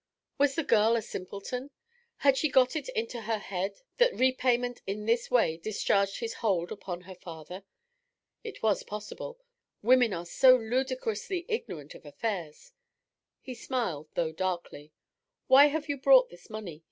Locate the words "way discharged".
5.29-6.21